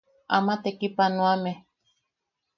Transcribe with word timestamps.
Ama 0.37 0.53
tekipanoame. 0.63 1.51